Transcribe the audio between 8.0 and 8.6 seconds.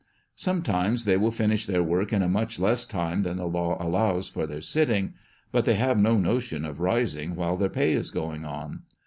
going